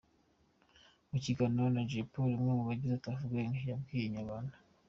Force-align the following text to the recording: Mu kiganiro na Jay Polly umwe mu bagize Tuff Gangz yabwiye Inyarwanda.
Mu 1.09 1.17
kiganiro 1.25 1.67
na 1.75 1.81
Jay 1.89 2.05
Polly 2.11 2.33
umwe 2.37 2.51
mu 2.57 2.63
bagize 2.69 2.95
Tuff 3.03 3.21
Gangz 3.31 3.67
yabwiye 3.69 4.03
Inyarwanda. 4.07 4.55